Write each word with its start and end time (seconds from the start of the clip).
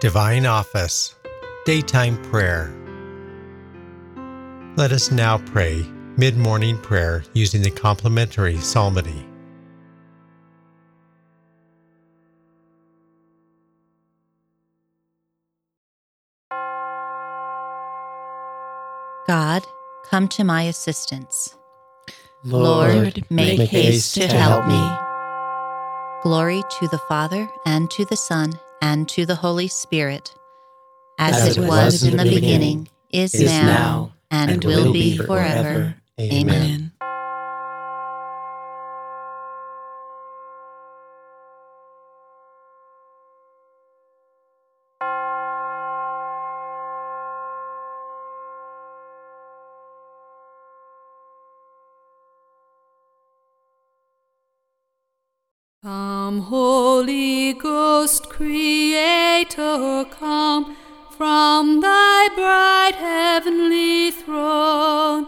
Divine 0.00 0.46
Office, 0.46 1.14
Daytime 1.66 2.16
Prayer. 2.22 2.74
Let 4.74 4.92
us 4.92 5.10
now 5.10 5.36
pray 5.36 5.84
mid 6.16 6.38
morning 6.38 6.78
prayer 6.78 7.22
using 7.34 7.60
the 7.60 7.70
complementary 7.70 8.56
psalmody. 8.56 9.26
God, 19.28 19.62
come 20.08 20.28
to 20.28 20.44
my 20.44 20.62
assistance. 20.62 21.54
Lord, 22.42 23.22
make, 23.28 23.58
make 23.58 23.68
haste 23.68 24.14
to 24.14 24.28
help 24.28 24.66
me. 24.66 24.80
Glory 26.22 26.62
to 26.78 26.88
the 26.88 27.00
Father, 27.06 27.50
and 27.66 27.90
to 27.90 28.06
the 28.06 28.16
Son, 28.16 28.58
and 28.82 29.08
to 29.10 29.26
the 29.26 29.34
Holy 29.34 29.68
Spirit, 29.68 30.34
as, 31.18 31.48
As 31.48 31.56
it 31.58 31.60
was 31.66 32.02
in 32.02 32.16
the 32.16 32.24
beginning, 32.24 32.88
is, 33.12 33.34
is 33.34 33.44
now, 33.50 33.66
now, 33.66 34.12
and, 34.30 34.50
and 34.52 34.64
will 34.64 34.84
will 34.86 34.92
be 34.92 35.16
forever. 35.16 35.26
forever. 35.28 35.94
Amen. 36.20 36.89
Come, 56.30 56.42
Holy 56.42 57.54
Ghost, 57.54 58.30
Creator, 58.30 60.04
come 60.12 60.76
from 61.10 61.80
thy 61.80 62.28
bright 62.36 62.94
heavenly 62.94 64.12
throne. 64.12 65.26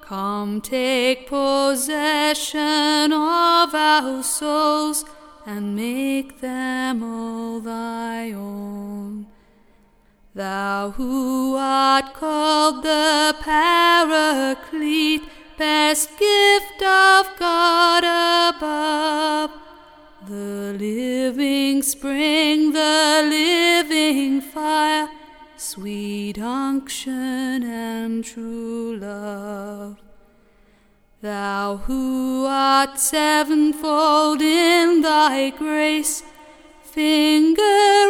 Come, 0.00 0.62
take 0.62 1.28
possession 1.28 3.12
of 3.12 3.74
our 3.74 4.22
souls 4.22 5.04
and 5.44 5.76
make 5.76 6.40
them 6.40 7.02
all 7.02 7.60
thy 7.60 8.32
own. 8.32 9.26
Thou 10.34 10.92
who 10.92 11.56
art 11.56 12.14
called 12.14 12.84
the 12.84 13.36
Paraclete, 13.42 15.24
best 15.58 16.08
gift 16.18 16.82
of 16.82 17.36
God 17.38 18.04
above, 18.56 19.57
the 20.28 20.76
living 20.78 21.82
spring, 21.82 22.72
the 22.72 23.26
living 23.30 24.42
fire, 24.42 25.08
sweet 25.56 26.38
unction 26.38 27.62
and 27.62 28.22
true 28.22 28.98
love. 28.98 29.96
Thou 31.22 31.78
who 31.78 32.44
art 32.46 32.98
sevenfold 32.98 34.42
in 34.42 35.00
thy 35.00 35.48
grace, 35.48 36.22
finger 36.82 37.62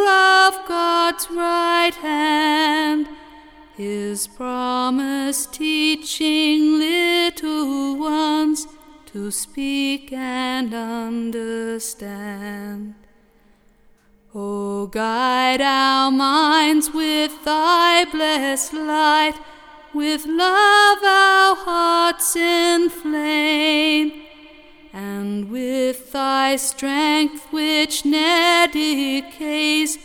of 0.09 0.59
God's 0.67 1.31
right 1.31 1.95
hand, 2.03 3.07
his 3.77 4.27
promise 4.27 5.47
teaching 5.47 6.79
little 6.81 7.97
ones 7.97 8.67
to 9.13 9.31
speak 9.31 10.13
and 10.13 10.75
understand. 10.75 12.95
O 14.35 14.87
guide 14.87 15.63
our 15.63 16.11
minds 16.11 16.93
with 16.93 17.43
thy 17.43 18.05
blessed 18.05 18.75
light, 18.75 19.33
with 19.95 20.27
love 20.27 20.99
our 21.03 21.57
hearts 21.57 22.37
inflame, 22.37 24.13
and 24.93 25.51
with 25.51 26.13
thy 26.13 26.57
strength 26.57 27.51
which 27.51 28.05
ne'er 28.05 28.69
decays, 28.71 29.97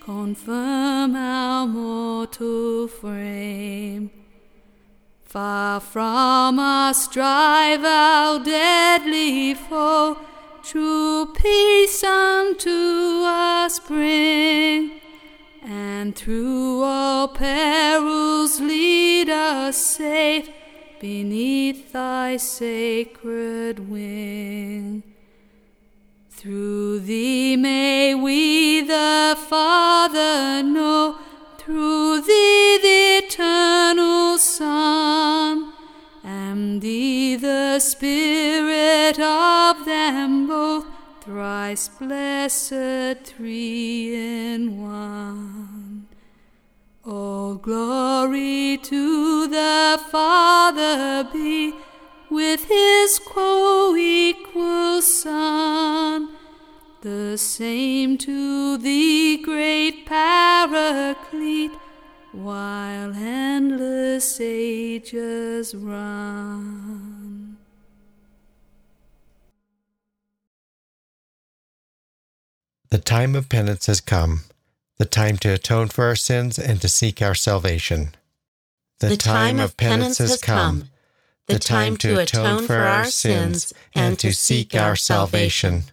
confirm 0.00 1.16
our 1.16 1.66
mortal 1.66 2.88
frame. 2.88 4.19
Far 5.30 5.78
from 5.78 6.58
us 6.58 7.06
drive 7.06 7.84
our 7.84 8.42
deadly 8.42 9.54
foe, 9.54 10.18
true 10.64 11.32
peace 11.32 12.02
unto 12.02 13.22
us 13.24 13.78
bring, 13.78 14.90
and 15.62 16.16
through 16.16 16.82
all 16.82 17.28
perils 17.28 18.60
lead 18.60 19.30
us 19.30 19.76
safe 19.76 20.50
beneath 20.98 21.92
thy 21.92 22.36
sacred 22.36 23.88
wing. 23.88 25.04
Through 26.30 26.98
thee 27.00 27.54
may 27.54 28.16
we 28.16 28.80
the 28.80 29.38
Father 29.48 30.64
know, 30.64 31.18
through 31.56 32.09
Of 39.18 39.84
them 39.84 40.46
both, 40.46 40.86
thrice 41.20 41.88
blessed 41.88 43.24
three 43.24 44.14
in 44.14 44.80
one. 44.80 46.06
All 47.04 47.56
glory 47.56 48.78
to 48.82 49.46
the 49.48 50.00
Father 50.10 51.28
be 51.32 51.74
with 52.30 52.64
his 52.64 53.18
co-equal 53.18 55.02
Son, 55.02 56.30
the 57.02 57.36
same 57.36 58.16
to 58.18 58.78
the 58.78 59.38
great 59.42 60.06
Paraclete, 60.06 61.76
while 62.32 63.12
endless 63.14 64.40
ages 64.40 65.74
run. 65.74 66.89
The 72.90 72.98
time 72.98 73.36
of 73.36 73.48
penance 73.48 73.86
has 73.86 74.00
come, 74.00 74.40
the 74.98 75.04
time 75.04 75.36
to 75.38 75.54
atone 75.54 75.88
for 75.88 76.06
our 76.06 76.16
sins 76.16 76.58
and 76.58 76.80
to 76.80 76.88
seek 76.88 77.22
our 77.22 77.36
salvation. 77.36 78.16
The 78.98 79.16
time 79.16 79.60
of 79.60 79.76
penance 79.76 80.18
has 80.18 80.40
come, 80.40 80.90
the 81.46 81.60
time 81.60 81.96
to 81.98 82.18
atone 82.18 82.66
for 82.66 82.78
our 82.78 83.04
sins 83.04 83.72
and 83.94 84.18
to 84.18 84.32
seek 84.32 84.74
our 84.74 84.96
salvation. 84.96 85.84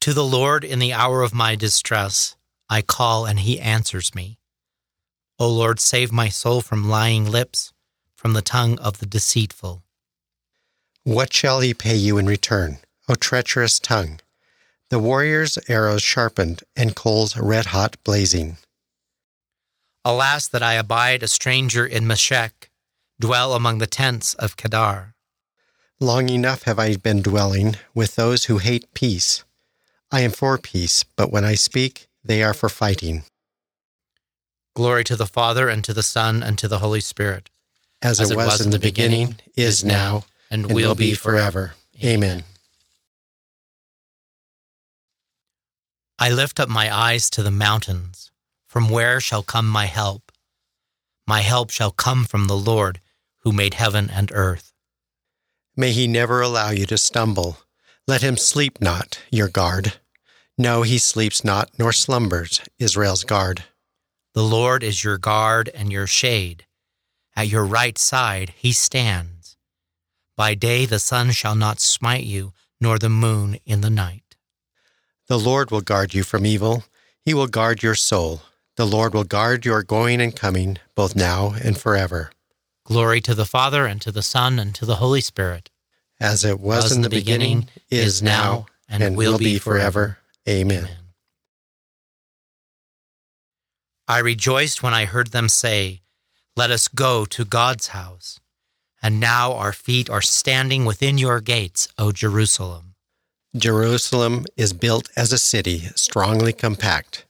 To 0.00 0.12
the 0.12 0.24
Lord 0.24 0.62
in 0.62 0.78
the 0.78 0.92
hour 0.92 1.22
of 1.22 1.34
my 1.34 1.56
distress, 1.56 2.36
I 2.70 2.80
call 2.80 3.26
and 3.26 3.40
he 3.40 3.58
answers 3.58 4.14
me. 4.14 4.38
O 5.40 5.48
Lord, 5.48 5.80
save 5.80 6.12
my 6.12 6.28
soul 6.28 6.60
from 6.60 6.88
lying 6.88 7.28
lips, 7.28 7.72
from 8.14 8.32
the 8.32 8.42
tongue 8.42 8.78
of 8.78 9.00
the 9.00 9.06
deceitful. 9.06 9.82
What 11.02 11.32
shall 11.32 11.60
he 11.60 11.74
pay 11.74 11.96
you 11.96 12.16
in 12.16 12.26
return, 12.26 12.78
O 13.08 13.16
treacherous 13.16 13.80
tongue? 13.80 14.20
The 14.94 15.00
warrior's 15.00 15.58
arrows 15.66 16.04
sharpened 16.04 16.62
and 16.76 16.94
coals 16.94 17.36
red 17.36 17.66
hot 17.66 17.96
blazing. 18.04 18.58
Alas, 20.04 20.46
that 20.46 20.62
I 20.62 20.74
abide 20.74 21.24
a 21.24 21.26
stranger 21.26 21.84
in 21.84 22.06
Meshech, 22.06 22.70
dwell 23.18 23.54
among 23.54 23.78
the 23.78 23.88
tents 23.88 24.34
of 24.34 24.56
Kedar. 24.56 25.16
Long 25.98 26.28
enough 26.28 26.62
have 26.62 26.78
I 26.78 26.94
been 26.94 27.22
dwelling 27.22 27.74
with 27.92 28.14
those 28.14 28.44
who 28.44 28.58
hate 28.58 28.94
peace. 28.94 29.42
I 30.12 30.20
am 30.20 30.30
for 30.30 30.58
peace, 30.58 31.04
but 31.16 31.32
when 31.32 31.44
I 31.44 31.56
speak, 31.56 32.06
they 32.22 32.44
are 32.44 32.54
for 32.54 32.68
fighting. 32.68 33.24
Glory 34.76 35.02
to 35.02 35.16
the 35.16 35.26
Father, 35.26 35.68
and 35.68 35.82
to 35.82 35.92
the 35.92 36.04
Son, 36.04 36.40
and 36.40 36.56
to 36.58 36.68
the 36.68 36.78
Holy 36.78 37.00
Spirit, 37.00 37.50
As, 38.00 38.20
it 38.20 38.36
was, 38.36 38.60
in 38.60 38.70
the 38.70 38.78
beginning, 38.78 39.40
is 39.56 39.82
now, 39.82 40.26
and, 40.52 40.66
and 40.66 40.72
will 40.72 40.94
be 40.94 41.14
forever. 41.14 41.74
Amen. 42.00 42.44
I 46.24 46.30
lift 46.30 46.58
up 46.58 46.70
my 46.70 46.88
eyes 46.90 47.28
to 47.28 47.42
the 47.42 47.50
mountains. 47.50 48.32
From 48.66 48.88
where 48.88 49.20
shall 49.20 49.42
come 49.42 49.68
my 49.68 49.84
help? 49.84 50.32
My 51.26 51.42
help 51.42 51.68
shall 51.68 51.90
come 51.90 52.24
from 52.24 52.46
the 52.46 52.56
Lord, 52.56 53.02
who 53.40 53.52
made 53.52 53.74
heaven 53.74 54.08
and 54.08 54.32
earth. 54.32 54.72
May 55.76 55.92
he 55.92 56.06
never 56.06 56.40
allow 56.40 56.70
you 56.70 56.86
to 56.86 56.96
stumble. 56.96 57.58
Let 58.08 58.22
him 58.22 58.38
sleep 58.38 58.80
not, 58.80 59.20
your 59.30 59.48
guard. 59.48 59.98
No, 60.56 60.80
he 60.80 60.96
sleeps 60.96 61.44
not, 61.44 61.68
nor 61.78 61.92
slumbers, 61.92 62.62
Israel's 62.78 63.24
guard. 63.24 63.64
The 64.32 64.44
Lord 64.44 64.82
is 64.82 65.04
your 65.04 65.18
guard 65.18 65.68
and 65.74 65.92
your 65.92 66.06
shade. 66.06 66.64
At 67.36 67.48
your 67.48 67.66
right 67.66 67.98
side 67.98 68.54
he 68.56 68.72
stands. 68.72 69.58
By 70.38 70.54
day 70.54 70.86
the 70.86 70.98
sun 70.98 71.32
shall 71.32 71.54
not 71.54 71.80
smite 71.80 72.24
you, 72.24 72.54
nor 72.80 72.98
the 72.98 73.10
moon 73.10 73.58
in 73.66 73.82
the 73.82 73.90
night. 73.90 74.23
The 75.26 75.38
Lord 75.38 75.70
will 75.70 75.80
guard 75.80 76.12
you 76.12 76.22
from 76.22 76.44
evil. 76.44 76.84
He 77.24 77.32
will 77.32 77.46
guard 77.46 77.82
your 77.82 77.94
soul. 77.94 78.42
The 78.76 78.84
Lord 78.84 79.14
will 79.14 79.24
guard 79.24 79.64
your 79.64 79.82
going 79.82 80.20
and 80.20 80.36
coming, 80.36 80.78
both 80.94 81.16
now 81.16 81.54
and 81.62 81.78
forever. 81.78 82.30
Glory 82.84 83.22
to 83.22 83.34
the 83.34 83.46
Father, 83.46 83.86
and 83.86 84.02
to 84.02 84.12
the 84.12 84.22
Son, 84.22 84.58
and 84.58 84.74
to 84.74 84.84
the 84.84 84.96
Holy 84.96 85.22
Spirit. 85.22 85.70
As 86.20 86.44
it 86.44 86.60
was, 86.60 86.92
in 86.92 87.00
the, 87.00 87.08
beginning, 87.08 87.68
is 87.90 88.22
now, 88.22 88.66
and, 88.88 89.16
will 89.16 89.38
be 89.38 89.58
forever. 89.58 90.18
Amen. 90.46 90.84
Amen. 90.84 90.96
I 94.06 94.18
rejoiced 94.18 94.82
when 94.82 94.92
I 94.92 95.06
heard 95.06 95.28
them 95.28 95.48
say, 95.48 96.02
Let 96.54 96.70
us 96.70 96.88
go 96.88 97.24
to 97.24 97.46
God's 97.46 97.88
house. 97.88 98.40
And 99.02 99.18
now 99.18 99.54
our 99.54 99.72
feet 99.72 100.10
are 100.10 100.22
standing 100.22 100.84
within 100.84 101.16
your 101.16 101.40
gates, 101.40 101.88
O 101.96 102.12
Jerusalem. 102.12 102.93
Jerusalem 103.56 104.46
is 104.56 104.72
built 104.72 105.08
as 105.16 105.32
a 105.32 105.38
city, 105.38 105.88
strongly 105.94 106.52
compact. 106.52 107.24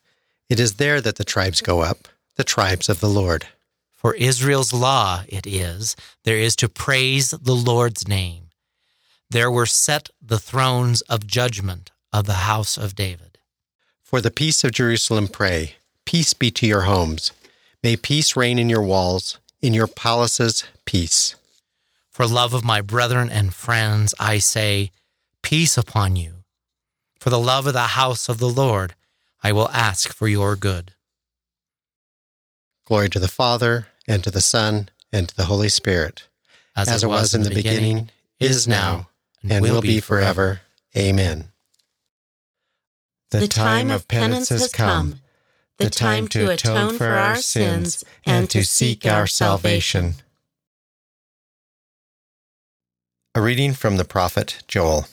It 0.49 0.59
is 0.59 0.75
there 0.75 1.03
that 1.03 1.17
the 1.17 1.25
tribes 1.25 1.61
go 1.61 1.82
up, 1.82 2.09
the 2.37 2.44
tribes 2.44 2.88
of 2.88 3.00
the 3.00 3.11
Lord. 3.11 3.47
For 3.91 4.15
Israel's 4.15 4.73
law 4.73 5.25
it 5.29 5.47
is, 5.47 5.97
there 6.25 6.38
is 6.38 6.56
to 6.56 6.69
praise 6.69 7.31
the 7.31 7.55
Lord's 7.55 8.09
name. 8.09 8.44
There 9.29 9.50
were 9.50 9.67
set 9.67 10.09
the 10.23 10.38
thrones 10.38 11.03
of 11.03 11.26
judgment 11.26 11.91
of 12.11 12.25
the 12.25 12.44
house 12.44 12.79
of 12.79 12.94
David. 12.94 13.37
For 14.03 14.23
the 14.23 14.31
peace 14.31 14.65
of 14.65 14.73
Jerusalem 14.73 15.29
pray, 15.29 15.75
peace 16.06 16.32
be 16.32 16.50
to 16.53 16.67
your 16.67 16.82
homes. 16.82 17.32
May 17.82 17.97
peace 17.97 18.35
reign 18.35 18.59
in 18.59 18.70
your 18.70 18.82
walls, 18.82 19.38
in 19.61 19.75
your 19.75 19.88
palaces, 19.88 20.65
peace. 20.87 21.35
For 22.11 22.27
love 22.27 22.55
of 22.55 22.65
my 22.65 22.81
brethren 22.81 23.29
and 23.29 23.53
friends, 23.53 24.15
I 24.19 24.38
say, 24.38 24.91
peace 25.44 25.79
upon 25.79 26.17
you. 26.17 26.43
For 27.20 27.31
the 27.31 27.38
love 27.38 27.67
of 27.67 27.75
the 27.75 27.94
house 27.94 28.29
of 28.29 28.38
the 28.38 28.49
Lord, 28.49 28.94
I 29.43 29.52
will 29.52 29.69
ask 29.69 30.12
for 30.12 30.26
your 30.26 30.56
good. 30.56 30.94
Glory 32.87 33.08
to 33.11 33.20
the 33.20 33.29
Father, 33.29 33.87
and 34.08 34.25
to 34.25 34.31
the 34.31 34.41
Son, 34.41 34.88
and 35.12 35.29
to 35.29 35.37
the 35.37 35.44
Holy 35.44 35.69
Spirit, 35.69 36.26
as, 36.75 36.88
as 36.88 37.05
it 37.05 37.06
was, 37.06 37.23
was 37.23 37.35
in 37.35 37.43
the 37.43 37.50
beginning, 37.50 37.79
beginning 37.79 38.11
is 38.41 38.67
now, 38.67 39.08
and 39.49 39.62
will 39.62 39.81
be 39.81 40.00
forever. 40.00 40.62
Amen. 40.96 41.49
The 43.31 43.46
time 43.46 43.91
of 43.91 44.08
penance 44.08 44.49
has 44.49 44.73
come, 44.73 45.20
the 45.79 45.91
time 45.91 46.29
to 46.29 46.50
atone 46.50 46.96
for 46.96 47.06
our 47.08 47.37
sins 47.37 48.05
and 48.26 48.49
to 48.50 48.64
seek 48.64 49.06
our 49.06 49.26
salvation. 49.26 50.14
A 53.35 53.41
reading 53.43 53.73
from 53.73 53.96
the 53.96 54.05
prophet 54.05 54.62
Joel. 54.69 55.06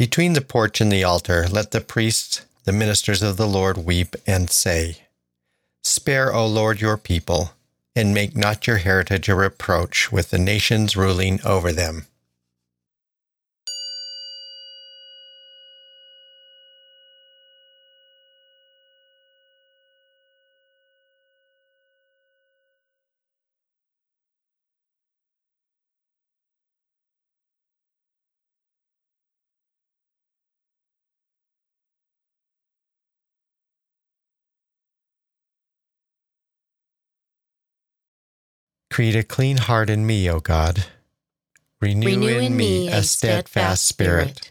Between 0.00 0.32
the 0.32 0.40
porch 0.40 0.80
and 0.80 0.90
the 0.90 1.04
altar, 1.04 1.46
let 1.46 1.72
the 1.72 1.80
priests, 1.82 2.40
the 2.64 2.72
ministers 2.72 3.20
of 3.20 3.36
the 3.36 3.46
Lord, 3.46 3.76
weep 3.76 4.16
and 4.26 4.48
say, 4.48 5.02
Spare, 5.82 6.32
O 6.32 6.46
Lord, 6.46 6.80
your 6.80 6.96
people, 6.96 7.50
and 7.94 8.14
make 8.14 8.34
not 8.34 8.66
your 8.66 8.78
heritage 8.78 9.28
a 9.28 9.34
reproach 9.34 10.10
with 10.10 10.30
the 10.30 10.38
nations 10.38 10.96
ruling 10.96 11.38
over 11.44 11.70
them. 11.70 12.06
Create 38.90 39.16
a 39.16 39.22
clean 39.22 39.56
heart 39.56 39.88
in 39.88 40.06
me, 40.06 40.28
O 40.28 40.40
God. 40.40 40.84
Renew, 41.80 42.08
Renew 42.08 42.28
in, 42.28 42.44
in 42.44 42.56
me 42.56 42.88
a 42.88 43.02
steadfast 43.02 43.86
spirit. 43.86 44.50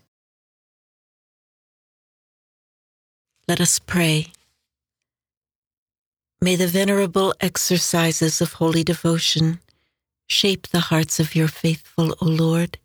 Let 3.47 3.59
us 3.59 3.79
pray. 3.79 4.27
May 6.41 6.55
the 6.55 6.67
venerable 6.67 7.33
exercises 7.41 8.41
of 8.41 8.53
holy 8.53 8.83
devotion 8.83 9.59
shape 10.27 10.67
the 10.67 10.79
hearts 10.79 11.19
of 11.19 11.35
your 11.35 11.47
faithful, 11.47 12.15
O 12.21 12.25
Lord, 12.25 12.77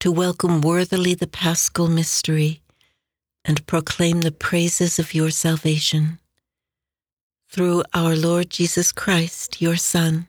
to 0.00 0.12
welcome 0.12 0.60
worthily 0.60 1.14
the 1.14 1.26
paschal 1.26 1.88
mystery 1.88 2.60
and 3.44 3.66
proclaim 3.66 4.20
the 4.20 4.30
praises 4.30 4.98
of 4.98 5.14
your 5.14 5.30
salvation. 5.30 6.18
Through 7.50 7.82
our 7.94 8.14
Lord 8.14 8.50
Jesus 8.50 8.92
Christ, 8.92 9.60
your 9.60 9.76
Son, 9.76 10.28